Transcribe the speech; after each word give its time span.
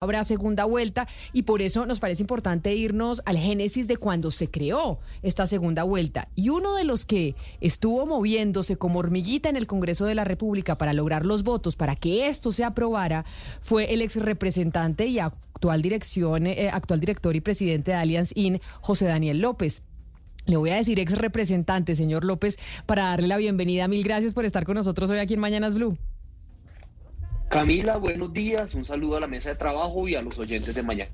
habrá 0.00 0.22
segunda 0.22 0.64
vuelta 0.64 1.08
y 1.32 1.42
por 1.42 1.60
eso 1.60 1.84
nos 1.84 1.98
parece 1.98 2.22
importante 2.22 2.72
irnos 2.72 3.20
al 3.24 3.36
génesis 3.36 3.88
de 3.88 3.96
cuando 3.96 4.30
se 4.30 4.48
creó 4.48 5.00
esta 5.22 5.48
segunda 5.48 5.82
vuelta. 5.82 6.28
Y 6.36 6.50
uno 6.50 6.76
de 6.76 6.84
los 6.84 7.04
que 7.04 7.34
estuvo 7.60 8.06
moviéndose 8.06 8.76
como 8.76 9.00
hormiguita 9.00 9.48
en 9.48 9.56
el 9.56 9.66
Congreso 9.66 10.04
de 10.04 10.14
la 10.14 10.22
República 10.22 10.78
para 10.78 10.92
lograr 10.92 11.26
los 11.26 11.42
votos 11.42 11.74
para 11.74 11.96
que 11.96 12.28
esto 12.28 12.52
se 12.52 12.62
aprobara 12.62 13.24
fue 13.60 13.92
el 13.92 14.00
ex 14.00 14.14
representante 14.14 15.06
y 15.06 15.18
actual 15.18 15.82
dirección, 15.82 16.46
eh, 16.46 16.70
actual 16.72 17.00
director 17.00 17.34
y 17.34 17.40
presidente 17.40 17.90
de 17.90 17.96
Allianz 17.96 18.30
IN, 18.36 18.60
José 18.80 19.06
Daniel 19.06 19.40
López. 19.40 19.82
Le 20.46 20.58
voy 20.58 20.70
a 20.70 20.76
decir 20.76 21.00
ex 21.00 21.18
representante, 21.18 21.96
señor 21.96 22.24
López, 22.24 22.56
para 22.86 23.02
darle 23.02 23.26
la 23.26 23.36
bienvenida. 23.36 23.88
Mil 23.88 24.04
gracias 24.04 24.32
por 24.32 24.44
estar 24.44 24.64
con 24.64 24.76
nosotros 24.76 25.10
hoy 25.10 25.18
aquí 25.18 25.34
en 25.34 25.40
Mañanas 25.40 25.74
Blue. 25.74 25.98
Camila, 27.48 27.96
buenos 27.96 28.32
días. 28.32 28.74
Un 28.74 28.84
saludo 28.84 29.16
a 29.16 29.20
la 29.20 29.26
mesa 29.26 29.50
de 29.50 29.56
trabajo 29.56 30.06
y 30.06 30.14
a 30.14 30.22
los 30.22 30.38
oyentes 30.38 30.74
de 30.74 30.82
mañana. 30.82 31.10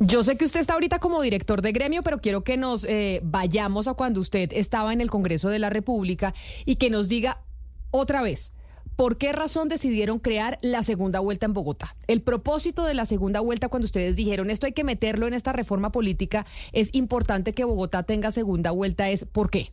Yo 0.00 0.22
sé 0.22 0.36
que 0.36 0.44
usted 0.44 0.60
está 0.60 0.74
ahorita 0.74 0.98
como 0.98 1.20
director 1.22 1.60
de 1.60 1.72
gremio, 1.72 2.02
pero 2.02 2.18
quiero 2.18 2.42
que 2.42 2.56
nos 2.56 2.84
eh, 2.84 3.20
vayamos 3.24 3.88
a 3.88 3.94
cuando 3.94 4.20
usted 4.20 4.50
estaba 4.52 4.92
en 4.92 5.00
el 5.00 5.10
Congreso 5.10 5.48
de 5.48 5.58
la 5.58 5.70
República 5.70 6.34
y 6.64 6.76
que 6.76 6.90
nos 6.90 7.08
diga 7.08 7.42
otra 7.90 8.22
vez. 8.22 8.52
¿Por 8.96 9.16
qué 9.16 9.32
razón 9.32 9.68
decidieron 9.68 10.18
crear 10.18 10.58
la 10.60 10.82
segunda 10.82 11.20
vuelta 11.20 11.46
en 11.46 11.52
Bogotá? 11.52 11.96
El 12.08 12.22
propósito 12.22 12.84
de 12.84 12.94
la 12.94 13.06
segunda 13.06 13.40
vuelta, 13.40 13.68
cuando 13.68 13.86
ustedes 13.86 14.16
dijeron 14.16 14.50
esto 14.50 14.66
hay 14.66 14.72
que 14.72 14.82
meterlo 14.82 15.28
en 15.28 15.34
esta 15.34 15.52
reforma 15.52 15.92
política, 15.92 16.46
es 16.72 16.92
importante 16.94 17.52
que 17.52 17.64
Bogotá 17.64 18.02
tenga 18.02 18.32
segunda 18.32 18.72
vuelta, 18.72 19.08
es 19.08 19.24
¿por 19.24 19.50
qué? 19.50 19.72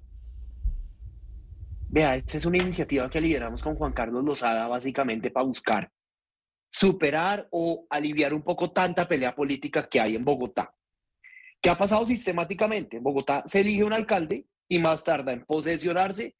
Vea, 1.90 2.16
esta 2.18 2.38
es 2.38 2.46
una 2.46 2.58
iniciativa 2.58 3.10
que 3.10 3.22
lideramos 3.22 3.64
con 3.64 3.76
Juan 3.76 3.94
Carlos 3.94 4.24
Lozada 4.24 4.68
básicamente 4.68 5.32
para 5.32 5.46
buscar 5.46 5.92
superar 6.70 7.48
o 7.52 7.86
aliviar 7.90 8.34
un 8.34 8.44
poco 8.44 8.72
tanta 8.72 9.08
pelea 9.08 9.34
política 9.36 9.88
que 9.88 10.00
hay 10.00 10.16
en 10.16 10.26
Bogotá. 10.26 10.74
¿Qué 11.62 11.70
ha 11.70 11.78
pasado 11.78 12.06
sistemáticamente? 12.06 12.98
En 12.98 13.04
Bogotá 13.04 13.44
se 13.46 13.62
elige 13.62 13.84
un 13.84 13.94
alcalde 13.94 14.46
y 14.68 14.80
más 14.80 15.04
tarda 15.04 15.32
en 15.32 15.46
posesionarse 15.46 16.36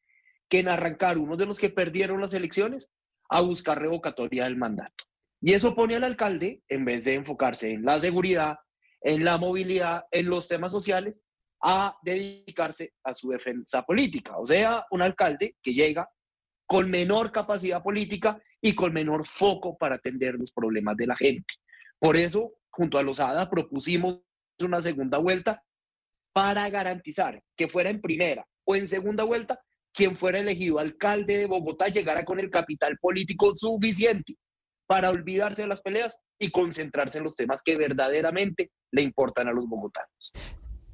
que 0.48 0.60
en 0.60 0.68
arrancar 0.68 1.18
uno 1.18 1.36
de 1.36 1.46
los 1.46 1.58
que 1.58 1.70
perdieron 1.70 2.20
las 2.20 2.34
elecciones 2.34 2.92
a 3.28 3.40
buscar 3.40 3.80
revocatoria 3.80 4.44
del 4.44 4.56
mandato. 4.56 5.04
Y 5.40 5.52
eso 5.54 5.74
pone 5.74 5.96
al 5.96 6.04
alcalde, 6.04 6.62
en 6.68 6.84
vez 6.84 7.04
de 7.04 7.14
enfocarse 7.14 7.72
en 7.72 7.84
la 7.84 7.98
seguridad, 8.00 8.56
en 9.00 9.24
la 9.24 9.38
movilidad, 9.38 10.04
en 10.10 10.26
los 10.26 10.48
temas 10.48 10.72
sociales, 10.72 11.20
a 11.62 11.96
dedicarse 12.02 12.92
a 13.04 13.14
su 13.14 13.30
defensa 13.30 13.82
política. 13.82 14.38
O 14.38 14.46
sea, 14.46 14.84
un 14.90 15.02
alcalde 15.02 15.56
que 15.62 15.72
llega 15.72 16.08
con 16.66 16.90
menor 16.90 17.32
capacidad 17.32 17.82
política 17.82 18.40
y 18.60 18.74
con 18.74 18.92
menor 18.92 19.26
foco 19.26 19.76
para 19.76 19.96
atender 19.96 20.34
los 20.34 20.52
problemas 20.52 20.96
de 20.96 21.06
la 21.06 21.16
gente. 21.16 21.54
Por 21.98 22.16
eso, 22.16 22.54
junto 22.70 22.98
a 22.98 23.02
los 23.02 23.20
ADA, 23.20 23.48
propusimos 23.50 24.20
una 24.62 24.80
segunda 24.80 25.18
vuelta 25.18 25.62
para 26.32 26.68
garantizar 26.68 27.42
que 27.56 27.68
fuera 27.68 27.90
en 27.90 28.00
primera 28.00 28.46
o 28.64 28.76
en 28.76 28.86
segunda 28.86 29.24
vuelta 29.24 29.60
quien 29.92 30.16
fuera 30.16 30.38
elegido 30.38 30.78
alcalde 30.78 31.38
de 31.38 31.46
Bogotá 31.46 31.88
llegara 31.88 32.24
con 32.24 32.38
el 32.38 32.50
capital 32.50 32.98
político 32.98 33.56
suficiente 33.56 34.36
para 34.86 35.10
olvidarse 35.10 35.62
de 35.62 35.68
las 35.68 35.80
peleas 35.80 36.22
y 36.38 36.50
concentrarse 36.50 37.18
en 37.18 37.24
los 37.24 37.34
temas 37.34 37.62
que 37.62 37.76
verdaderamente 37.76 38.70
le 38.92 39.02
importan 39.02 39.48
a 39.48 39.52
los 39.52 39.66
bogotanos. 39.66 40.32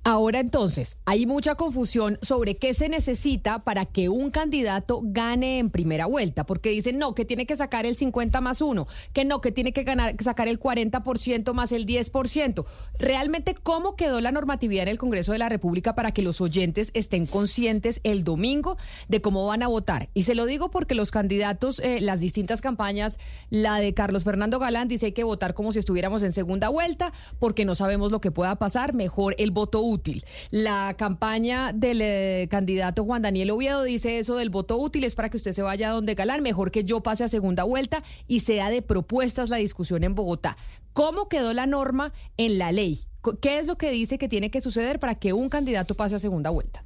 Ahora 0.05 0.41
entonces, 0.41 0.99
hay 1.05 1.27
mucha 1.27 1.55
confusión 1.55 2.19
sobre 2.23 2.57
qué 2.57 2.75
se 2.75 2.89
necesita 2.89 3.63
para 3.63 3.85
que 3.87 4.09
un 4.09 4.31
candidato 4.31 5.01
gane 5.05 5.61
en 5.61 5.71
primera 5.71 6.07
vuelta, 6.07 6.45
porque 6.45 6.71
dicen, 6.71 6.99
no, 6.99 7.15
que 7.15 7.25
tiene 7.25 7.47
que 7.47 7.55
sacar 7.55 7.87
el 7.87 7.95
50 7.95 8.41
más 8.41 8.63
uno, 8.63 8.89
que 9.13 9.25
no, 9.25 9.41
que 9.41 9.53
tiene 9.53 9.73
que 9.73 9.85
ganar, 9.85 10.17
sacar 10.19 10.49
el 10.49 10.59
40% 10.59 11.53
más 11.53 11.71
el 11.71 11.87
10%. 11.87 12.65
Realmente, 12.99 13.55
¿cómo 13.55 13.95
quedó 13.95 14.21
la 14.21 14.33
normatividad 14.33 14.83
en 14.83 14.89
el 14.89 14.99
Congreso 14.99 15.31
de 15.31 15.39
la 15.39 15.49
República 15.49 15.95
para 15.95 16.11
que 16.11 16.23
los 16.23 16.41
oyentes 16.41 16.91
estén 16.95 17.27
conscientes 17.27 18.01
el 18.03 18.25
domingo 18.25 18.79
de 19.07 19.21
cómo 19.21 19.47
van 19.47 19.63
a 19.63 19.69
votar? 19.69 20.09
Y 20.15 20.25
se 20.25 20.35
lo 20.35 20.47
digo 20.47 20.73
porque 20.73 20.97
los 20.97 21.13
candidatos, 21.13 21.79
eh, 21.79 22.01
las 22.01 22.19
distintas 22.19 22.61
campañas, 22.61 23.21
la 23.51 23.77
de 23.79 23.95
Carlos 23.95 24.25
Fernando 24.25 24.59
Galán 24.59 24.89
dice 24.89 25.07
hay 25.07 25.13
que 25.13 25.23
votar 25.23 25.55
como 25.55 25.73
si 25.73 25.79
estuviéramos 25.79 26.25
en 26.25 26.33
segunda 26.33 26.71
vuelta, 26.71 27.13
porque 27.39 27.65
no 27.65 27.77
sabemos 27.77 28.11
lo 28.11 28.21
que 28.21 28.33
pueda 28.33 28.57
pasar, 28.57 28.95
mejor 28.95 29.37
el 29.39 29.53
voto 29.53 29.92
útil. 29.93 30.25
La 30.51 30.95
campaña 30.99 31.73
del 31.73 32.01
eh, 32.03 32.49
candidato 32.51 33.05
Juan 33.05 33.23
Daniel 33.23 33.51
Oviedo 33.51 33.83
dice 33.83 34.19
eso 34.19 34.37
del 34.37 34.51
voto 34.51 34.79
útil 34.79 35.05
es 35.05 35.15
para 35.15 35.29
que 35.29 35.37
usted 35.37 35.53
se 35.53 35.63
vaya 35.63 35.91
donde 35.91 36.15
Galán, 36.15 36.43
mejor 36.43 36.71
que 36.71 36.85
yo 36.85 37.03
pase 37.03 37.25
a 37.25 37.29
segunda 37.29 37.65
vuelta 37.65 38.03
y 38.27 38.41
sea 38.41 38.71
de 38.71 38.83
propuestas 38.83 39.51
la 39.51 39.59
discusión 39.59 40.03
en 40.05 40.15
Bogotá. 40.15 40.57
¿Cómo 40.93 41.29
quedó 41.29 41.53
la 41.53 41.67
norma 41.67 42.13
en 42.37 42.59
la 42.59 42.73
ley? 42.73 43.01
¿Qué 43.41 43.59
es 43.59 43.67
lo 43.67 43.77
que 43.77 43.91
dice 43.91 44.19
que 44.19 44.29
tiene 44.29 44.51
que 44.51 44.61
suceder 44.61 44.99
para 44.99 45.15
que 45.15 45.33
un 45.33 45.49
candidato 45.49 45.95
pase 45.95 46.17
a 46.17 46.19
segunda 46.19 46.51
vuelta? 46.51 46.85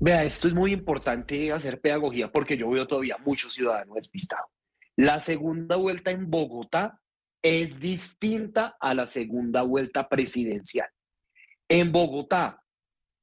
Vea, 0.00 0.24
esto 0.24 0.48
es 0.48 0.54
muy 0.54 0.72
importante 0.72 1.52
hacer 1.52 1.80
pedagogía 1.80 2.32
porque 2.32 2.56
yo 2.56 2.70
veo 2.70 2.86
todavía 2.86 3.18
muchos 3.24 3.52
ciudadanos 3.52 3.94
despistados. 3.96 4.50
La 4.96 5.20
segunda 5.20 5.76
vuelta 5.76 6.10
en 6.10 6.30
Bogotá 6.30 7.00
es 7.42 7.78
distinta 7.78 8.76
a 8.80 8.94
la 8.94 9.06
segunda 9.06 9.62
vuelta 9.62 10.08
presidencial. 10.08 10.88
En 11.72 11.92
Bogotá, 11.92 12.64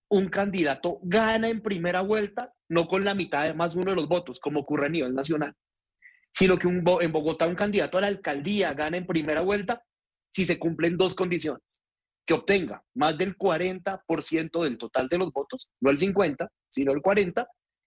un 0.10 0.30
candidato 0.30 1.00
gana 1.04 1.50
en 1.50 1.62
primera 1.62 2.00
vuelta, 2.00 2.54
no 2.70 2.88
con 2.88 3.04
la 3.04 3.14
mitad 3.14 3.44
de 3.44 3.54
más 3.54 3.76
uno 3.76 3.90
de 3.90 3.98
los 3.98 4.08
votos, 4.08 4.40
como 4.40 4.62
ocurre 4.62 4.86
a 4.86 4.90
nivel 4.90 5.14
nacional, 5.14 5.54
sino 6.32 6.58
que 6.58 6.70
en 6.70 7.12
Bogotá 7.12 7.46
un 7.46 7.56
candidato 7.56 7.98
a 7.98 8.02
la 8.02 8.08
alcaldía 8.08 8.74
gana 8.74 8.96
en 8.96 9.06
primera 9.06 9.42
vuelta 9.42 9.84
si 10.32 10.46
se 10.46 10.58
cumplen 10.58 10.96
dos 10.96 11.14
condiciones. 11.14 11.84
Que 12.26 12.36
obtenga 12.36 12.82
más 12.96 13.18
del 13.18 13.38
40% 13.38 14.64
del 14.64 14.78
total 14.78 15.10
de 15.10 15.18
los 15.18 15.34
votos, 15.34 15.68
no 15.82 15.90
el 15.90 15.98
50, 15.98 16.50
sino 16.70 16.94
el 16.94 17.02
40. 17.02 17.46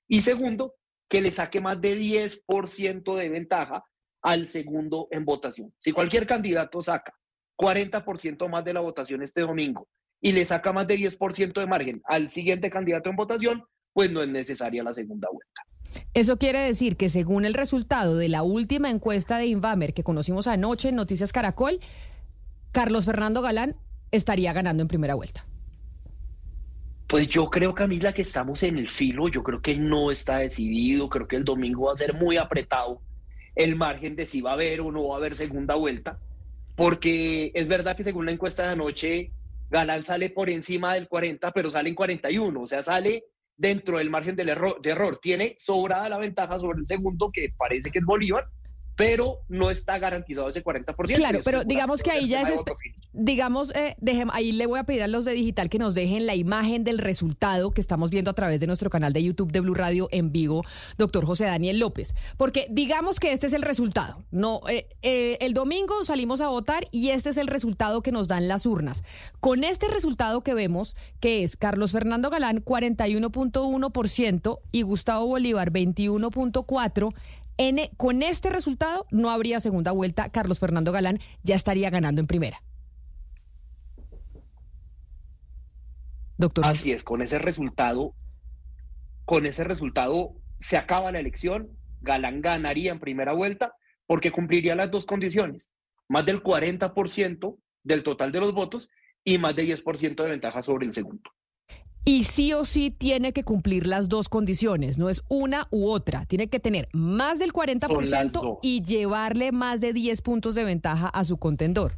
Y 0.09 0.21
segundo, 0.21 0.75
que 1.09 1.23
le 1.23 1.31
saque 1.31 1.63
más 1.63 1.81
de 1.81 1.97
10% 1.97 3.17
de 3.17 3.29
ventaja 3.31 3.83
al 4.21 4.47
segundo 4.47 5.09
en 5.11 5.25
votación. 5.25 5.73
Si 5.79 5.93
cualquier 5.93 6.27
candidato 6.27 6.83
saca 6.83 7.15
40% 7.59 8.47
más 8.51 8.63
de 8.63 8.75
la 8.75 8.81
votación 8.81 9.23
este 9.23 9.41
domingo 9.41 9.89
y 10.21 10.33
le 10.33 10.45
saca 10.45 10.73
más 10.73 10.87
de 10.87 10.97
10% 10.97 11.53
de 11.53 11.67
margen 11.67 12.03
al 12.05 12.31
siguiente 12.31 12.71
candidato 12.71 13.11
en 13.11 13.17
votación, 13.17 13.65
pues 13.93 14.11
no 14.11 14.23
es 14.23 14.29
necesaria 14.29 14.83
la 14.83 14.93
segunda 14.93 15.29
vuelta. 15.33 15.63
Eso 16.15 16.37
quiere 16.39 16.61
decir 16.61 16.97
que 16.97 17.09
según 17.09 17.45
el 17.45 17.55
resultado 17.55 18.17
de 18.17 18.29
la 18.29 18.43
última 18.43 18.91
encuesta 18.91 19.39
de 19.39 19.47
Invamer 19.47 19.95
que 19.95 20.05
conocimos 20.05 20.47
anoche 20.47 20.91
en 20.91 20.97
Noticias 20.97 21.33
Caracol, 21.33 21.81
Carlos 22.73 23.05
Fernando 23.05 23.43
Galán 23.43 23.77
estaría 24.11 24.53
ganando 24.53 24.83
en 24.83 24.89
primera 24.89 25.15
vuelta. 25.15 25.45
Pues 27.07 27.29
yo 27.29 27.51
creo, 27.51 27.75
Camila, 27.75 28.13
que 28.13 28.23
estamos 28.23 28.63
en 28.63 28.79
el 28.79 28.89
filo. 28.89 29.29
Yo 29.29 29.43
creo 29.43 29.61
que 29.61 29.77
no 29.77 30.13
está 30.13 30.39
decidido. 30.39 31.09
Creo 31.09 31.27
que 31.27 31.35
el 31.35 31.45
domingo 31.45 31.87
va 31.87 31.95
a 31.95 31.97
ser 31.97 32.15
muy 32.15 32.37
apretado 32.37 33.01
el 33.57 33.75
margen 33.75 34.15
de 34.15 34.27
si 34.27 34.41
va 34.41 34.51
a 34.51 34.55
haber 34.55 34.81
o 34.81 34.93
no 34.93 35.09
va 35.09 35.17
a 35.17 35.19
haber 35.19 35.35
segunda 35.35 35.75
vuelta. 35.75 36.21
Porque 36.77 37.51
es 37.55 37.67
verdad 37.67 37.97
que 37.97 38.05
según 38.05 38.27
la 38.27 38.33
encuesta 38.33 38.63
de 38.63 38.69
anoche, 38.71 39.33
Galán 39.71 40.03
sale 40.03 40.31
por 40.31 40.51
encima 40.51 40.95
del 40.95 41.09
40, 41.09 41.53
pero 41.53 41.71
sale 41.71 41.89
en 41.89 41.95
41, 41.95 42.61
o 42.61 42.67
sea, 42.67 42.83
sale 42.83 43.25
dentro 43.57 43.99
del 43.99 44.11
margen 44.11 44.35
del 44.35 44.49
error, 44.49 44.81
de 44.81 44.91
error. 44.91 45.19
Tiene 45.23 45.55
sobrada 45.59 46.09
la 46.09 46.19
ventaja 46.19 46.59
sobre 46.59 46.81
el 46.81 46.87
segundo, 46.87 47.31
que 47.33 47.53
parece 47.57 47.91
que 47.91 48.01
es 48.01 48.05
Bolívar, 48.05 48.47
pero 48.97 49.41
no 49.49 49.71
está 49.71 49.99
garantizado 49.99 50.49
ese 50.49 50.65
40%. 50.65 51.15
Claro, 51.15 51.41
pero 51.45 51.65
digamos 51.65 52.03
que 52.03 52.11
ahí 52.11 52.29
ya 52.29 52.43
es, 52.43 52.63
digamos, 53.13 53.73
eh, 53.75 53.97
ahí 54.33 54.53
le 54.53 54.67
voy 54.67 54.79
a 54.79 54.85
pedir 54.85 55.03
a 55.03 55.09
los 55.09 55.25
de 55.25 55.33
digital 55.33 55.69
que 55.69 55.79
nos 55.79 55.95
dejen 55.95 56.27
la 56.27 56.35
imagen 56.35 56.85
del 56.85 56.99
resultado 56.99 57.71
que 57.73 57.81
estamos 57.81 58.11
viendo 58.11 58.31
a 58.31 58.35
través 58.35 58.61
de 58.61 58.67
nuestro 58.67 58.91
canal 58.91 59.13
de 59.13 59.23
YouTube 59.23 59.51
de 59.53 59.61
Blue 59.61 59.75
Radio 59.75 60.09
en 60.13 60.33
vivo, 60.33 60.65
doctor 60.97 61.27
José 61.27 61.47
Daniel 61.47 61.79
López, 61.79 62.15
porque 62.37 62.67
digamos 62.71 63.19
que 63.19 63.33
este 63.33 63.47
es 63.49 63.53
el 63.53 63.63
resultado. 63.63 64.23
No, 64.31 64.61
eh, 64.69 64.87
eh, 65.03 65.39
el 65.41 65.55
domingo 65.55 66.05
salimos 66.05 66.41
a 66.41 66.49
votar 66.49 66.87
y 66.91 67.09
este 67.11 67.31
es 67.31 67.37
el 67.37 67.49
resultado 67.49 68.03
que 68.03 68.13
nos 68.13 68.29
dan 68.29 68.49
las 68.49 68.67
urnas. 68.67 69.03
Con 69.41 69.65
este 69.65 69.89
resultado 69.89 70.43
que 70.43 70.55
vemos, 70.55 70.95
que 71.19 71.43
es 71.43 71.57
Carlos 71.57 71.93
Fernando 71.93 72.31
Galán 72.31 72.65
41.1% 72.65 74.59
y 74.73 74.83
Gustavo 74.83 75.27
Bolívar 75.27 75.73
21.4%, 75.73 77.15
con 77.97 78.23
este 78.23 78.49
resultado 78.51 79.07
no 79.11 79.31
habría 79.31 79.61
segunda 79.61 79.93
vuelta. 79.93 80.31
Carlos 80.31 80.61
Fernando 80.61 80.93
Galán 80.93 81.21
ya 81.43 81.55
estaría 81.55 81.91
ganando 81.91 82.21
en 82.21 82.27
primera. 82.27 82.63
Doctor. 86.41 86.65
Así 86.65 86.91
es, 86.91 87.05
con 87.05 87.21
ese 87.21 87.39
resultado, 87.39 88.15
con 89.27 89.45
ese 89.45 89.63
resultado 89.63 90.33
se 90.59 90.79
acaba 90.79 91.13
la 91.13 91.21
elección, 91.21 91.69
Galán 92.01 92.41
ganaría 92.41 92.93
en 92.93 92.99
primera 92.99 93.33
vuelta 93.35 93.75
porque 94.07 94.33
cumpliría 94.33 94.75
las 94.75 94.91
dos 94.91 95.05
condiciones, 95.05 95.71
más 96.09 96.25
del 96.25 96.43
40% 96.43 97.59
del 97.85 98.03
total 98.03 98.33
de 98.33 98.41
los 98.41 98.55
votos 98.55 98.89
y 99.23 99.37
más 99.37 99.55
del 99.55 99.69
10% 99.69 100.23
de 100.23 100.31
ventaja 100.31 100.63
sobre 100.63 100.87
el 100.87 100.93
segundo. 100.93 101.31
Y 102.07 102.25
sí 102.25 102.55
o 102.55 102.65
sí 102.65 102.91
tiene 102.91 103.35
que 103.35 103.43
cumplir 103.43 103.87
las 103.87 104.09
dos 104.09 104.31
condiciones, 104.31 104.97
no 104.97 105.11
es 105.11 105.23
una 105.29 105.69
u 105.71 105.89
otra. 105.89 106.25
Tiene 106.25 106.49
que 106.49 106.59
tener 106.59 106.89
más 106.95 107.39
del 107.39 107.53
40% 107.53 108.61
y 108.63 108.83
llevarle 108.83 109.53
más 109.53 109.83
de 109.83 109.93
10 109.93 110.23
puntos 110.23 110.55
de 110.55 110.65
ventaja 110.65 111.09
a 111.09 111.25
su 111.27 111.37
contendor. 111.37 111.93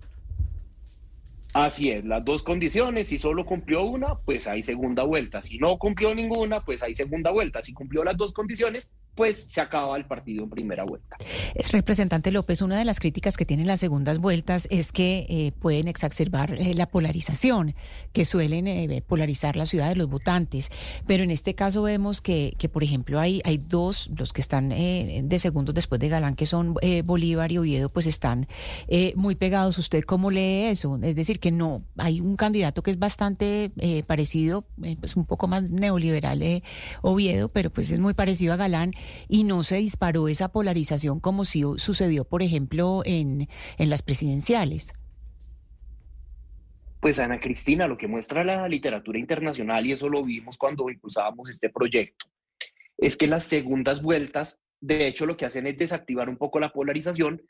Así 1.55 1.91
es, 1.91 2.03
las 2.07 2.25
dos 2.25 2.43
condiciones, 2.43 3.09
si 3.09 3.19
solo 3.19 3.45
cumplió 3.45 3.83
una, 3.83 4.15
pues 4.25 4.47
hay 4.47 4.63
segunda 4.63 5.03
vuelta. 5.03 5.43
Si 5.43 5.59
no 5.59 5.77
cumplió 5.77 6.15
ninguna, 6.15 6.65
pues 6.65 6.83
hay 6.83 6.95
segunda 6.95 7.31
vuelta. 7.31 7.61
Si 7.61 7.75
cumplió 7.75 8.05
las 8.05 8.17
dos 8.17 8.33
condiciones, 8.33 8.91
pues 9.15 9.45
se 9.45 9.61
acaba 9.61 9.97
el 9.97 10.05
partido 10.07 10.45
en 10.45 10.51
primera 10.51 10.85
vuelta. 10.85 11.17
Es 11.55 11.73
representante 11.73 12.31
López, 12.31 12.63
una 12.63 12.79
de 12.79 12.85
las 12.85 13.01
críticas 13.01 13.37
que 13.37 13.45
tienen 13.45 13.67
las 13.67 13.81
segundas 13.81 14.19
vueltas 14.19 14.67
es 14.71 14.93
que 14.93 15.27
eh, 15.29 15.53
pueden 15.59 15.89
exacerbar 15.89 16.55
eh, 16.55 16.75
la 16.75 16.87
polarización, 16.87 17.75
que 18.13 18.25
suelen 18.25 18.67
eh, 18.67 19.03
polarizar 19.07 19.57
la 19.57 19.67
ciudad 19.67 19.89
de 19.89 19.97
los 19.97 20.09
votantes. 20.09 20.71
Pero 21.07 21.25
en 21.25 21.31
este 21.31 21.55
caso 21.55 21.83
vemos 21.83 22.21
que, 22.21 22.55
que 22.59 22.69
por 22.69 22.83
ejemplo, 22.83 23.21
hay, 23.21 23.41
hay 23.45 23.59
dos, 23.59 24.11
los 24.17 24.33
que 24.33 24.41
están 24.41 24.71
de 24.71 25.39
segundos 25.39 25.75
después 25.75 26.01
de 26.01 26.09
Galán, 26.09 26.35
que 26.35 26.47
son 26.47 26.75
Bolívar 27.05 27.53
y 27.53 27.59
Oviedo, 27.59 27.89
pues 27.89 28.07
están 28.07 28.47
muy 29.15 29.35
pegados. 29.35 29.79
¿Usted 29.79 30.03
cómo 30.05 30.31
lee 30.31 30.67
eso? 30.67 30.99
Es 31.03 31.17
decir, 31.17 31.41
que 31.41 31.51
no, 31.51 31.83
hay 31.97 32.21
un 32.21 32.37
candidato 32.37 32.83
que 32.83 32.91
es 32.91 32.99
bastante 32.99 33.71
eh, 33.79 34.03
parecido, 34.07 34.65
pues 35.01 35.17
un 35.17 35.27
poco 35.27 35.49
más 35.49 35.71
neoliberal 35.71 36.43
eh, 36.43 36.63
Oviedo, 37.03 37.49
pero 37.49 37.71
pues 37.71 37.91
es 37.91 38.01
muy 38.01 38.15
parecido 38.15 38.53
a 38.53 38.57
Galán 38.57 38.93
y 39.29 39.45
no 39.45 39.63
se 39.63 39.77
disparó 39.77 40.29
esa 40.29 40.49
polarización 40.51 41.21
como 41.21 41.45
si 41.45 41.63
sucedió, 41.77 42.25
por 42.25 42.43
ejemplo, 42.43 43.03
en, 43.05 43.49
en 43.79 43.91
las 43.91 44.03
presidenciales. 44.03 44.93
Pues 47.01 47.19
Ana 47.19 47.41
Cristina, 47.41 47.89
lo 47.89 47.99
que 47.99 48.07
muestra 48.07 48.45
la 48.45 48.69
literatura 48.69 49.19
internacional, 49.19 49.85
y 49.85 49.93
eso 49.93 50.09
lo 50.09 50.23
vimos 50.23 50.57
cuando 50.57 50.89
impulsábamos 50.89 51.49
este 51.51 51.69
proyecto, 51.69 52.27
es 52.97 53.17
que 53.17 53.27
las 53.27 53.45
segundas 53.45 54.03
vueltas, 54.03 54.63
de 54.81 55.09
hecho, 55.09 55.27
lo 55.27 55.37
que 55.37 55.47
hacen 55.47 55.67
es 55.67 55.77
desactivar 55.77 56.29
un 56.29 56.37
poco 56.37 56.61
la 56.61 56.73
polarización 56.73 57.43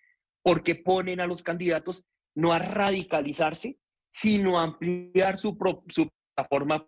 porque 0.42 0.74
ponen 0.74 1.20
a 1.20 1.26
los 1.26 1.42
candidatos 1.42 2.06
no 2.34 2.52
a 2.52 2.58
radicalizarse, 2.58 3.78
sino 4.10 4.58
ampliar 4.58 5.38
su, 5.38 5.56
su 5.88 6.08
plataforma 6.34 6.86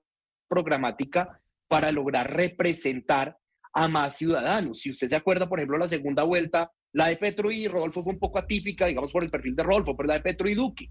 programática 0.49 1.41
para 1.69 1.93
lograr 1.93 2.33
representar 2.33 3.39
a 3.75 3.89
más 3.89 4.17
ciudadanos. 4.17 4.81
Si 4.81 4.91
usted 4.91 5.09
se 5.09 5.17
acuerda, 5.17 5.49
por 5.49 5.59
ejemplo, 5.59 5.77
la 5.77 5.89
segunda 5.89 6.23
vuelta, 6.23 6.71
la 6.93 7.09
de 7.09 7.17
Petro 7.17 7.51
y 7.51 7.67
Rodolfo 7.67 8.05
fue 8.05 8.13
un 8.13 8.21
poco 8.21 8.39
atípica, 8.39 8.87
digamos, 8.87 9.13
por 9.13 9.25
el 9.25 9.31
perfil 9.31 9.57
de 9.57 9.65
Rodolfo, 9.65 9.97
pero 9.97 10.07
la 10.07 10.15
de 10.15 10.21
Petro 10.21 10.49
y 10.49 10.55
Duque. 10.55 10.91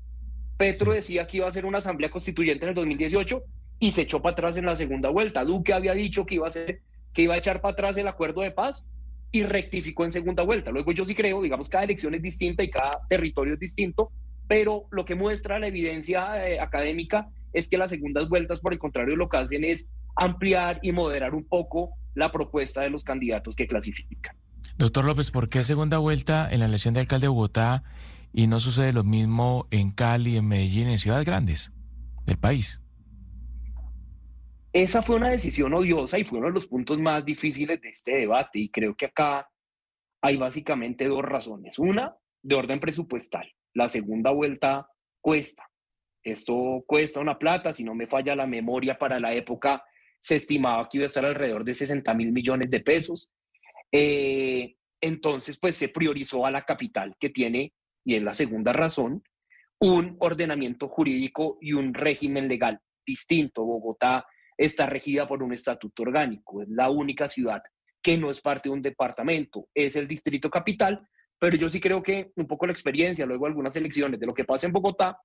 Petro 0.57 0.91
decía 0.91 1.25
que 1.25 1.37
iba 1.37 1.47
a 1.47 1.51
ser 1.51 1.65
una 1.65 1.77
asamblea 1.77 2.11
constituyente 2.11 2.65
en 2.65 2.69
el 2.69 2.75
2018 2.75 3.41
y 3.79 3.91
se 3.91 4.01
echó 4.01 4.21
para 4.21 4.33
atrás 4.33 4.57
en 4.57 4.65
la 4.65 4.75
segunda 4.75 5.09
vuelta. 5.09 5.45
Duque 5.45 5.73
había 5.73 5.93
dicho 5.93 6.25
que 6.25 6.35
iba 6.35 6.47
a 6.47 6.51
ser, 6.51 6.81
que 7.13 7.23
iba 7.23 7.35
a 7.35 7.37
echar 7.37 7.61
para 7.61 7.71
atrás 7.71 7.97
el 7.97 8.07
acuerdo 8.07 8.41
de 8.41 8.51
paz 8.51 8.87
y 9.31 9.43
rectificó 9.43 10.03
en 10.03 10.11
segunda 10.11 10.43
vuelta. 10.43 10.69
Luego 10.71 10.91
yo 10.91 11.05
sí 11.05 11.15
creo, 11.15 11.41
digamos, 11.41 11.69
cada 11.69 11.85
elección 11.85 12.13
es 12.13 12.21
distinta 12.21 12.63
y 12.63 12.69
cada 12.69 12.99
territorio 13.07 13.53
es 13.53 13.59
distinto, 13.59 14.11
pero 14.47 14.85
lo 14.91 15.05
que 15.05 15.15
muestra 15.15 15.57
la 15.57 15.67
evidencia 15.67 16.47
eh, 16.47 16.59
académica 16.59 17.29
es 17.53 17.69
que 17.69 17.77
las 17.77 17.91
segundas 17.91 18.27
vueltas, 18.27 18.59
por 18.59 18.73
el 18.73 18.79
contrario, 18.79 19.15
lo 19.15 19.29
que 19.29 19.37
hacen 19.37 19.63
es 19.63 19.91
ampliar 20.15 20.79
y 20.81 20.91
moderar 20.91 21.33
un 21.33 21.45
poco 21.45 21.91
la 22.15 22.31
propuesta 22.31 22.81
de 22.81 22.89
los 22.89 23.03
candidatos 23.03 23.55
que 23.55 23.67
clasifican. 23.67 24.35
Doctor 24.77 25.05
López, 25.05 25.31
¿por 25.31 25.49
qué 25.49 25.63
segunda 25.63 25.97
vuelta 25.97 26.47
en 26.51 26.59
la 26.59 26.65
elección 26.65 26.93
de 26.93 27.01
alcalde 27.01 27.25
de 27.25 27.29
Bogotá 27.29 27.83
y 28.31 28.47
no 28.47 28.59
sucede 28.59 28.93
lo 28.93 29.03
mismo 29.03 29.67
en 29.71 29.91
Cali, 29.91 30.37
en 30.37 30.47
Medellín, 30.47 30.87
en 30.87 30.99
ciudades 30.99 31.25
grandes 31.25 31.71
del 32.25 32.37
país? 32.37 32.81
Esa 34.71 35.03
fue 35.03 35.17
una 35.17 35.29
decisión 35.29 35.73
odiosa 35.73 36.17
y 36.17 36.23
fue 36.23 36.39
uno 36.39 36.47
de 36.47 36.53
los 36.53 36.65
puntos 36.65 36.97
más 36.99 37.23
difíciles 37.23 37.79
de 37.81 37.89
este 37.89 38.17
debate 38.19 38.59
y 38.59 38.69
creo 38.69 38.95
que 38.95 39.05
acá 39.05 39.47
hay 40.21 40.37
básicamente 40.37 41.07
dos 41.07 41.21
razones. 41.21 41.77
Una, 41.77 42.15
de 42.41 42.55
orden 42.55 42.79
presupuestal 42.79 43.53
la 43.73 43.89
segunda 43.89 44.31
vuelta 44.31 44.87
cuesta. 45.21 45.69
Esto 46.23 46.83
cuesta 46.87 47.19
una 47.19 47.37
plata, 47.37 47.73
si 47.73 47.83
no 47.83 47.95
me 47.95 48.07
falla 48.07 48.35
la 48.35 48.47
memoria, 48.47 48.97
para 48.97 49.19
la 49.19 49.33
época 49.33 49.83
se 50.23 50.37
estimaba 50.37 50.87
que 50.87 50.99
iba 50.99 51.03
a 51.03 51.07
estar 51.07 51.25
alrededor 51.25 51.65
de 51.65 51.73
60 51.73 52.13
mil 52.13 52.31
millones 52.31 52.69
de 52.69 52.79
pesos. 52.79 53.33
Eh, 53.91 54.75
entonces, 55.01 55.59
pues 55.59 55.75
se 55.75 55.89
priorizó 55.89 56.45
a 56.45 56.51
la 56.51 56.63
capital, 56.63 57.13
que 57.19 57.29
tiene, 57.29 57.73
y 58.05 58.15
es 58.15 58.23
la 58.23 58.33
segunda 58.33 58.71
razón, 58.71 59.21
un 59.79 60.15
ordenamiento 60.19 60.87
jurídico 60.87 61.57
y 61.59 61.73
un 61.73 61.93
régimen 61.93 62.47
legal 62.47 62.79
distinto. 63.05 63.65
Bogotá 63.65 64.25
está 64.57 64.85
regida 64.85 65.27
por 65.27 65.43
un 65.43 65.51
estatuto 65.51 66.03
orgánico, 66.03 66.61
es 66.61 66.69
la 66.69 66.89
única 66.89 67.27
ciudad 67.27 67.61
que 68.01 68.17
no 68.17 68.31
es 68.31 68.39
parte 68.39 68.69
de 68.69 68.75
un 68.75 68.81
departamento, 68.81 69.67
es 69.73 69.97
el 69.97 70.07
distrito 70.07 70.49
capital, 70.49 71.05
pero 71.37 71.57
yo 71.57 71.69
sí 71.69 71.81
creo 71.81 72.01
que 72.01 72.31
un 72.37 72.47
poco 72.47 72.65
la 72.65 72.71
experiencia, 72.71 73.25
luego 73.25 73.45
algunas 73.45 73.75
elecciones 73.75 74.21
de 74.21 74.25
lo 74.25 74.33
que 74.33 74.45
pasa 74.45 74.67
en 74.67 74.73
Bogotá, 74.73 75.17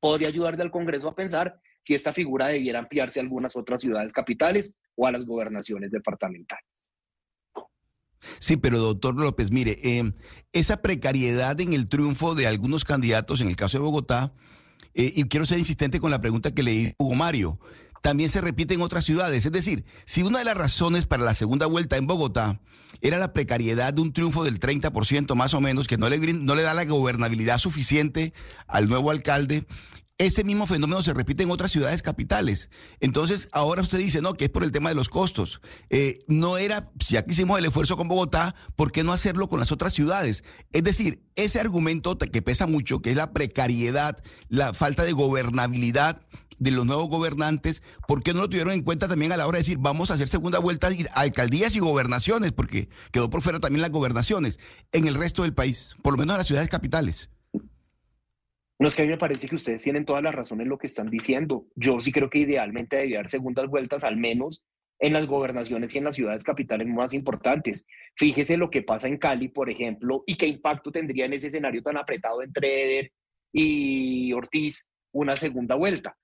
podría 0.00 0.28
ayudarle 0.28 0.62
al 0.64 0.72
Congreso 0.72 1.08
a 1.08 1.14
pensar 1.14 1.56
si 1.84 1.94
esta 1.94 2.12
figura 2.12 2.48
debiera 2.48 2.78
ampliarse 2.78 3.20
a 3.20 3.22
algunas 3.22 3.54
otras 3.56 3.82
ciudades 3.82 4.12
capitales 4.12 4.76
o 4.96 5.06
a 5.06 5.12
las 5.12 5.26
gobernaciones 5.26 5.90
departamentales. 5.90 6.64
Sí, 8.38 8.56
pero 8.56 8.78
doctor 8.78 9.14
López, 9.20 9.50
mire, 9.50 9.78
eh, 9.82 10.12
esa 10.52 10.80
precariedad 10.80 11.60
en 11.60 11.74
el 11.74 11.88
triunfo 11.88 12.34
de 12.34 12.46
algunos 12.46 12.84
candidatos, 12.84 13.42
en 13.42 13.48
el 13.48 13.56
caso 13.56 13.76
de 13.76 13.84
Bogotá, 13.84 14.32
eh, 14.94 15.12
y 15.14 15.24
quiero 15.24 15.44
ser 15.44 15.58
insistente 15.58 16.00
con 16.00 16.10
la 16.10 16.22
pregunta 16.22 16.52
que 16.52 16.62
le 16.62 16.94
Hugo 16.98 17.14
Mario, 17.14 17.60
también 18.00 18.30
se 18.30 18.40
repite 18.40 18.72
en 18.72 18.80
otras 18.80 19.04
ciudades. 19.04 19.44
Es 19.44 19.52
decir, 19.52 19.84
si 20.06 20.22
una 20.22 20.38
de 20.38 20.46
las 20.46 20.56
razones 20.56 21.06
para 21.06 21.24
la 21.24 21.34
segunda 21.34 21.66
vuelta 21.66 21.96
en 21.96 22.06
Bogotá 22.06 22.60
era 23.02 23.18
la 23.18 23.34
precariedad 23.34 23.92
de 23.92 24.00
un 24.00 24.12
triunfo 24.14 24.44
del 24.44 24.58
30% 24.58 25.34
más 25.34 25.52
o 25.52 25.60
menos, 25.60 25.86
que 25.86 25.98
no 25.98 26.08
le, 26.08 26.18
no 26.18 26.54
le 26.54 26.62
da 26.62 26.72
la 26.72 26.84
gobernabilidad 26.84 27.58
suficiente 27.58 28.32
al 28.66 28.88
nuevo 28.88 29.10
alcalde, 29.10 29.66
ese 30.18 30.44
mismo 30.44 30.66
fenómeno 30.66 31.02
se 31.02 31.12
repite 31.12 31.42
en 31.42 31.50
otras 31.50 31.72
ciudades 31.72 32.00
capitales. 32.00 32.70
Entonces, 33.00 33.48
ahora 33.52 33.82
usted 33.82 33.98
dice, 33.98 34.22
no, 34.22 34.34
que 34.34 34.44
es 34.44 34.50
por 34.50 34.62
el 34.62 34.70
tema 34.70 34.88
de 34.88 34.94
los 34.94 35.08
costos. 35.08 35.60
Eh, 35.90 36.20
no 36.28 36.56
era, 36.56 36.92
si 37.00 37.16
aquí 37.16 37.32
hicimos 37.32 37.58
el 37.58 37.64
esfuerzo 37.64 37.96
con 37.96 38.06
Bogotá, 38.06 38.54
¿por 38.76 38.92
qué 38.92 39.02
no 39.02 39.12
hacerlo 39.12 39.48
con 39.48 39.58
las 39.58 39.72
otras 39.72 39.92
ciudades? 39.92 40.44
Es 40.72 40.84
decir, 40.84 41.24
ese 41.34 41.58
argumento 41.58 42.16
que 42.16 42.42
pesa 42.42 42.66
mucho, 42.66 43.00
que 43.00 43.10
es 43.10 43.16
la 43.16 43.32
precariedad, 43.32 44.22
la 44.48 44.72
falta 44.72 45.02
de 45.02 45.12
gobernabilidad 45.12 46.20
de 46.58 46.70
los 46.70 46.86
nuevos 46.86 47.08
gobernantes, 47.08 47.82
¿por 48.06 48.22
qué 48.22 48.32
no 48.32 48.40
lo 48.40 48.48
tuvieron 48.48 48.72
en 48.72 48.82
cuenta 48.82 49.08
también 49.08 49.32
a 49.32 49.36
la 49.36 49.48
hora 49.48 49.56
de 49.56 49.62
decir, 49.62 49.78
vamos 49.78 50.10
a 50.10 50.14
hacer 50.14 50.28
segunda 50.28 50.60
vuelta 50.60 50.88
a 51.12 51.20
alcaldías 51.20 51.74
y 51.74 51.80
gobernaciones? 51.80 52.52
Porque 52.52 52.88
quedó 53.10 53.28
por 53.30 53.42
fuera 53.42 53.58
también 53.58 53.82
las 53.82 53.90
gobernaciones 53.90 54.60
en 54.92 55.08
el 55.08 55.16
resto 55.16 55.42
del 55.42 55.54
país, 55.54 55.96
por 56.02 56.12
lo 56.12 56.18
menos 56.18 56.34
en 56.34 56.38
las 56.38 56.46
ciudades 56.46 56.68
capitales. 56.68 57.30
No 58.78 58.88
es 58.88 58.96
que 58.96 59.02
a 59.02 59.04
mí 59.04 59.10
me 59.10 59.18
parece 59.18 59.48
que 59.48 59.54
ustedes 59.54 59.82
tienen 59.82 60.04
todas 60.04 60.22
las 60.22 60.34
razones 60.34 60.64
en 60.64 60.70
lo 60.70 60.78
que 60.78 60.88
están 60.88 61.08
diciendo. 61.08 61.66
Yo 61.76 62.00
sí 62.00 62.10
creo 62.10 62.28
que 62.28 62.40
idealmente 62.40 62.96
debería 62.96 63.18
haber 63.18 63.28
segundas 63.28 63.68
vueltas, 63.68 64.02
al 64.04 64.16
menos 64.16 64.64
en 64.98 65.12
las 65.12 65.26
gobernaciones 65.26 65.94
y 65.94 65.98
en 65.98 66.04
las 66.04 66.16
ciudades 66.16 66.42
capitales 66.42 66.86
más 66.88 67.14
importantes. 67.14 67.86
Fíjese 68.16 68.56
lo 68.56 68.70
que 68.70 68.82
pasa 68.82 69.06
en 69.06 69.18
Cali, 69.18 69.48
por 69.48 69.70
ejemplo, 69.70 70.24
y 70.26 70.36
qué 70.36 70.46
impacto 70.46 70.90
tendría 70.90 71.26
en 71.26 71.34
ese 71.34 71.48
escenario 71.48 71.82
tan 71.82 71.96
apretado 71.96 72.42
entre 72.42 72.84
Eder 72.84 73.12
y 73.52 74.32
Ortiz 74.32 74.88
una 75.12 75.36
segunda 75.36 75.76
vuelta. 75.76 76.16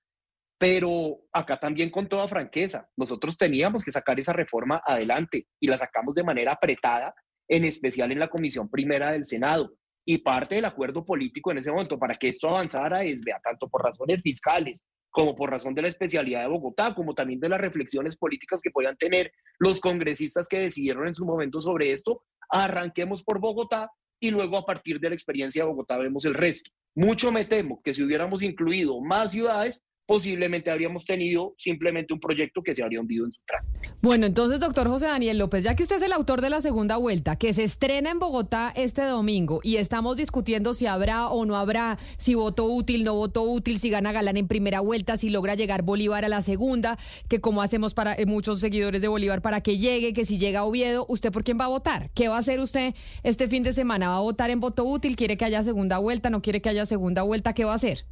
Pero 0.57 1.21
acá 1.31 1.57
también 1.59 1.89
con 1.89 2.07
toda 2.07 2.27
franqueza, 2.27 2.87
nosotros 2.97 3.37
teníamos 3.37 3.83
que 3.83 3.91
sacar 3.91 4.19
esa 4.19 4.33
reforma 4.33 4.81
adelante 4.85 5.47
y 5.59 5.67
la 5.67 5.77
sacamos 5.77 6.13
de 6.15 6.23
manera 6.23 6.53
apretada, 6.53 7.13
en 7.47 7.65
especial 7.65 8.11
en 8.11 8.19
la 8.19 8.29
Comisión 8.29 8.69
Primera 8.69 9.11
del 9.11 9.25
Senado 9.25 9.73
y 10.05 10.19
parte 10.19 10.55
del 10.55 10.65
acuerdo 10.65 11.05
político 11.05 11.51
en 11.51 11.59
ese 11.59 11.71
momento 11.71 11.99
para 11.99 12.15
que 12.15 12.29
esto 12.29 12.49
avanzara 12.49 13.03
es, 13.03 13.21
vea, 13.21 13.39
tanto 13.43 13.67
por 13.69 13.83
razones 13.83 14.21
fiscales 14.21 14.87
como 15.11 15.35
por 15.35 15.51
razón 15.51 15.75
de 15.75 15.81
la 15.81 15.89
especialidad 15.89 16.41
de 16.41 16.47
Bogotá, 16.47 16.95
como 16.95 17.13
también 17.13 17.39
de 17.39 17.49
las 17.49 17.59
reflexiones 17.59 18.15
políticas 18.15 18.61
que 18.61 18.71
puedan 18.71 18.95
tener 18.97 19.31
los 19.59 19.81
congresistas 19.81 20.47
que 20.47 20.59
decidieron 20.59 21.07
en 21.07 21.15
su 21.15 21.25
momento 21.25 21.61
sobre 21.61 21.91
esto, 21.91 22.23
arranquemos 22.49 23.21
por 23.23 23.39
Bogotá 23.39 23.91
y 24.21 24.31
luego 24.31 24.57
a 24.57 24.65
partir 24.65 24.99
de 24.99 25.09
la 25.09 25.15
experiencia 25.15 25.63
de 25.63 25.69
Bogotá 25.69 25.97
vemos 25.97 26.25
el 26.25 26.33
resto. 26.33 26.71
Mucho 26.95 27.31
me 27.31 27.45
temo 27.45 27.81
que 27.83 27.93
si 27.93 28.03
hubiéramos 28.03 28.41
incluido 28.41 29.01
más 29.01 29.31
ciudades, 29.31 29.83
posiblemente 30.11 30.69
habríamos 30.69 31.05
tenido 31.05 31.53
simplemente 31.57 32.13
un 32.13 32.19
proyecto 32.19 32.61
que 32.61 32.75
se 32.75 32.83
habría 32.83 32.99
hundido 32.99 33.23
en 33.23 33.31
su 33.31 33.39
trámite. 33.45 33.91
Bueno, 34.01 34.25
entonces, 34.25 34.59
doctor 34.59 34.89
José 34.89 35.05
Daniel 35.05 35.37
López, 35.37 35.63
ya 35.63 35.73
que 35.73 35.83
usted 35.83 35.95
es 35.95 36.01
el 36.01 36.11
autor 36.11 36.41
de 36.41 36.49
la 36.49 36.59
segunda 36.59 36.97
vuelta, 36.97 37.37
que 37.37 37.53
se 37.53 37.63
estrena 37.63 38.11
en 38.11 38.19
Bogotá 38.19 38.73
este 38.75 39.03
domingo 39.03 39.61
y 39.63 39.77
estamos 39.77 40.17
discutiendo 40.17 40.73
si 40.73 40.85
habrá 40.85 41.29
o 41.29 41.45
no 41.45 41.55
habrá, 41.55 41.97
si 42.17 42.35
voto 42.35 42.65
útil, 42.65 43.05
no 43.05 43.15
voto 43.15 43.43
útil, 43.43 43.79
si 43.79 43.89
gana 43.89 44.11
Galán 44.11 44.35
en 44.35 44.49
primera 44.49 44.81
vuelta, 44.81 45.15
si 45.15 45.29
logra 45.29 45.55
llegar 45.55 45.81
Bolívar 45.81 46.25
a 46.25 46.27
la 46.27 46.41
segunda, 46.41 46.97
que 47.29 47.39
como 47.39 47.61
hacemos 47.61 47.93
para 47.93 48.13
eh, 48.13 48.25
muchos 48.25 48.59
seguidores 48.59 49.01
de 49.01 49.07
Bolívar 49.07 49.41
para 49.41 49.61
que 49.61 49.77
llegue, 49.77 50.11
que 50.11 50.25
si 50.25 50.37
llega 50.37 50.65
Oviedo, 50.65 51.05
¿usted 51.07 51.31
por 51.31 51.45
quién 51.45 51.57
va 51.57 51.65
a 51.65 51.69
votar? 51.69 52.09
¿Qué 52.13 52.27
va 52.27 52.35
a 52.35 52.39
hacer 52.39 52.59
usted 52.59 52.95
este 53.23 53.47
fin 53.47 53.63
de 53.63 53.71
semana? 53.71 54.09
¿Va 54.09 54.17
a 54.17 54.19
votar 54.21 54.49
en 54.49 54.59
voto 54.59 54.83
útil? 54.83 55.15
¿Quiere 55.15 55.37
que 55.37 55.45
haya 55.45 55.63
segunda 55.63 55.99
vuelta? 55.99 56.29
¿No 56.29 56.41
quiere 56.41 56.61
que 56.61 56.67
haya 56.67 56.85
segunda 56.85 57.21
vuelta? 57.21 57.53
¿Qué 57.53 57.63
va 57.63 57.71
a 57.71 57.75
hacer? 57.75 58.03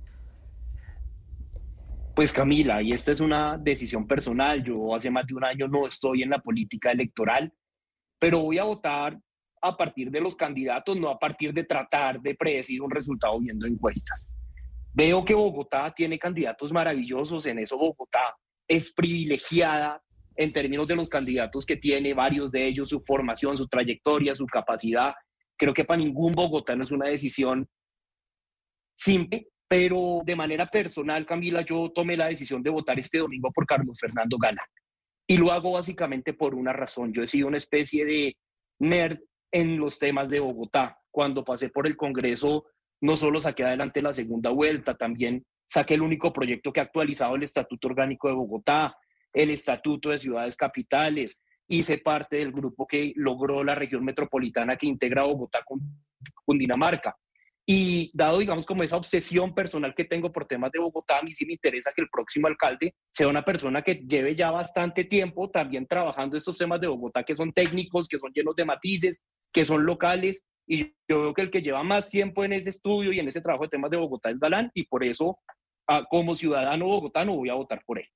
Pues 2.20 2.34
Camila, 2.34 2.82
y 2.82 2.92
esta 2.92 3.14
es 3.14 3.22
una 3.22 3.58
decisión 3.58 4.06
personal, 4.06 4.62
yo 4.62 4.94
hace 4.94 5.10
más 5.10 5.26
de 5.26 5.36
un 5.36 5.46
año 5.46 5.70
no 5.70 5.88
estoy 5.88 6.22
en 6.22 6.32
la 6.32 6.40
política 6.40 6.92
electoral, 6.92 7.50
pero 8.20 8.40
voy 8.40 8.58
a 8.58 8.66
votar 8.66 9.18
a 9.62 9.78
partir 9.78 10.12
de 10.12 10.20
los 10.20 10.36
candidatos, 10.36 11.00
no 11.00 11.08
a 11.08 11.18
partir 11.18 11.54
de 11.54 11.64
tratar 11.64 12.20
de 12.20 12.36
predecir 12.36 12.82
un 12.82 12.92
resultado 12.92 13.40
viendo 13.40 13.66
encuestas. 13.66 14.34
Veo 14.94 15.24
que 15.24 15.34
Bogotá 15.34 15.90
tiene 15.96 16.20
candidatos 16.20 16.74
maravillosos, 16.74 17.46
en 17.46 17.60
eso 17.60 17.78
Bogotá 17.78 18.36
es 18.68 18.92
privilegiada 18.92 20.04
en 20.36 20.52
términos 20.52 20.90
de 20.90 20.98
los 20.98 21.08
candidatos 21.08 21.66
que 21.66 21.78
tiene, 21.78 22.14
varios 22.14 22.52
de 22.52 22.68
ellos, 22.68 22.90
su 22.90 23.00
formación, 23.00 23.56
su 23.56 23.70
trayectoria, 23.70 24.36
su 24.36 24.46
capacidad. 24.46 25.14
Creo 25.56 25.74
que 25.74 25.86
para 25.86 26.02
ningún 26.02 26.34
bogotano 26.34 26.84
es 26.84 26.92
una 26.92 27.08
decisión 27.08 27.66
simple, 28.94 29.48
pero 29.70 30.22
de 30.26 30.36
manera 30.36 30.66
personal, 30.66 31.28
Camila, 31.28 31.62
yo 31.62 31.92
tomé 31.94 32.18
la 32.18 32.28
decisión 32.28 32.64
de 32.64 32.72
votar 32.72 32.98
este 32.98 33.20
domingo 33.20 33.52
por 33.52 33.68
Carlos 33.68 34.00
Fernando 34.00 34.38
Galán. 34.40 34.66
Y 35.28 35.38
lo 35.38 35.52
hago 35.52 35.74
básicamente 35.74 36.34
por 36.34 36.56
una 36.56 36.74
razón. 36.74 37.14
Yo 37.14 37.22
he 37.22 37.28
sido 37.28 37.48
una 37.48 37.58
especie 37.58 38.04
de 38.04 38.36
nerd 38.80 39.20
en 39.52 39.78
los 39.78 40.00
temas 40.00 40.32
de 40.32 40.40
Bogotá. 40.40 40.98
Cuando 41.12 41.44
pasé 41.44 41.70
por 41.70 41.86
el 41.86 41.96
Congreso, 41.96 42.66
no 43.02 43.16
solo 43.16 43.40
saqué 43.40 43.64
adelante 43.64 44.02
la 44.02 44.12
segunda 44.12 44.50
vuelta, 44.50 44.96
también 44.96 45.46
saqué 45.68 45.94
el 45.94 46.02
único 46.02 46.34
proyecto 46.34 46.74
que 46.74 46.80
ha 46.80 46.84
actualizado 46.84 47.36
el 47.36 47.44
Estatuto 47.44 47.90
Orgánico 47.90 48.28
de 48.28 48.34
Bogotá, 48.34 48.98
el 49.32 49.52
Estatuto 49.52 50.10
de 50.10 50.18
Ciudades 50.18 50.58
Capitales, 50.58 51.44
hice 51.68 52.00
parte 52.00 52.38
del 52.38 52.52
grupo 52.52 52.88
que 52.88 53.14
logró 53.16 53.64
la 53.64 53.76
región 53.76 54.04
metropolitana 54.04 54.76
que 54.78 54.88
integra 54.88 55.22
Bogotá 55.22 55.62
con 55.64 55.80
Cundinamarca. 56.44 57.16
Y 57.72 58.10
dado, 58.16 58.40
digamos, 58.40 58.66
como 58.66 58.82
esa 58.82 58.98
obsesión 58.98 59.54
personal 59.54 59.94
que 59.94 60.04
tengo 60.04 60.32
por 60.32 60.48
temas 60.48 60.72
de 60.72 60.80
Bogotá, 60.80 61.20
a 61.20 61.22
mí 61.22 61.32
sí 61.34 61.46
me 61.46 61.54
interesa 61.54 61.92
que 61.96 62.02
el 62.02 62.10
próximo 62.10 62.48
alcalde 62.48 62.96
sea 63.14 63.28
una 63.28 63.46
persona 63.46 63.84
que 63.84 63.94
lleve 64.08 64.36
ya 64.36 64.50
bastante 64.50 65.04
tiempo 65.04 65.52
también 65.52 65.86
trabajando 65.86 66.36
estos 66.36 66.58
temas 66.58 66.82
de 66.82 66.88
Bogotá 66.88 67.22
que 67.24 67.36
son 67.36 67.54
técnicos, 67.54 68.08
que 68.08 68.18
son 68.18 68.32
llenos 68.34 68.56
de 68.56 68.66
matices, 68.66 69.28
que 69.54 69.66
son 69.66 69.86
locales. 69.86 70.48
Y 70.66 70.96
yo 71.08 71.22
veo 71.22 71.34
que 71.36 71.44
el 71.44 71.52
que 71.52 71.62
lleva 71.62 71.84
más 71.84 72.10
tiempo 72.10 72.44
en 72.44 72.54
ese 72.54 72.72
estudio 72.72 73.14
y 73.14 73.20
en 73.20 73.28
ese 73.28 73.40
trabajo 73.40 73.66
de 73.66 73.70
temas 73.70 73.92
de 73.92 73.98
Bogotá 73.98 74.32
es 74.32 74.40
Galán 74.40 74.72
y 74.74 74.88
por 74.88 75.04
eso, 75.04 75.38
ah, 75.88 76.04
como 76.10 76.34
ciudadano 76.34 76.88
bogotano, 76.88 77.36
voy 77.36 77.50
a 77.50 77.54
votar 77.54 77.84
por 77.86 78.00
él. 78.00 78.08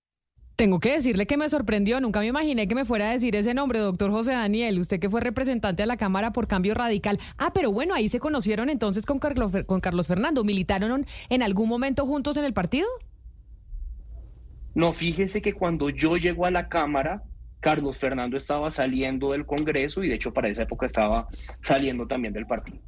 Tengo 0.55 0.79
que 0.79 0.91
decirle 0.91 1.25
que 1.25 1.35
me 1.35 1.49
sorprendió, 1.49 1.99
nunca 1.99 2.19
me 2.19 2.27
imaginé 2.27 2.67
que 2.67 2.75
me 2.75 2.85
fuera 2.85 3.09
a 3.09 3.13
decir 3.13 3.35
ese 3.35 3.55
nombre, 3.55 3.79
doctor 3.79 4.11
José 4.11 4.33
Daniel, 4.33 4.79
usted 4.79 4.99
que 4.99 5.09
fue 5.09 5.19
representante 5.19 5.81
de 5.81 5.87
la 5.87 5.97
Cámara 5.97 6.31
por 6.31 6.47
Cambio 6.47 6.75
Radical. 6.75 7.17
Ah, 7.39 7.51
pero 7.55 7.71
bueno, 7.71 7.95
ahí 7.95 8.07
se 8.07 8.19
conocieron 8.19 8.69
entonces 8.69 9.05
con 9.05 9.17
Carlos, 9.17 9.51
con 9.65 9.81
Carlos 9.81 10.07
Fernando, 10.07 10.43
¿militaron 10.43 11.07
en 11.29 11.41
algún 11.41 11.67
momento 11.67 12.05
juntos 12.05 12.37
en 12.37 12.45
el 12.45 12.53
partido? 12.53 12.87
No, 14.75 14.93
fíjese 14.93 15.41
que 15.41 15.53
cuando 15.53 15.89
yo 15.89 16.17
llego 16.17 16.45
a 16.45 16.51
la 16.51 16.69
Cámara, 16.69 17.23
Carlos 17.59 17.97
Fernando 17.97 18.37
estaba 18.37 18.69
saliendo 18.69 19.31
del 19.31 19.47
Congreso 19.47 20.03
y 20.03 20.09
de 20.09 20.15
hecho 20.15 20.33
para 20.33 20.49
esa 20.49 20.63
época 20.63 20.85
estaba 20.85 21.27
saliendo 21.61 22.05
también 22.05 22.33
del 22.33 22.45
partido. 22.45 22.79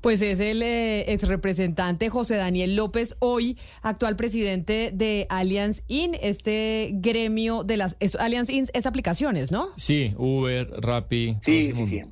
Pues 0.00 0.22
es 0.22 0.40
el 0.40 0.62
eh, 0.62 1.12
ex 1.12 1.26
representante 1.26 2.08
José 2.08 2.36
Daniel 2.36 2.76
López, 2.76 3.16
hoy 3.18 3.58
actual 3.82 4.16
presidente 4.16 4.90
de 4.92 5.26
Allianz 5.28 5.82
In, 5.88 6.16
este 6.20 6.90
gremio 6.94 7.64
de 7.64 7.76
las 7.76 7.96
Allianz 8.18 8.50
In 8.50 8.66
es 8.72 8.86
aplicaciones, 8.86 9.50
¿no? 9.50 9.68
Sí, 9.76 10.14
Uber, 10.16 10.68
Rappi. 10.80 11.36
Sí, 11.40 11.72
sí, 11.72 11.86
sí. 11.86 12.02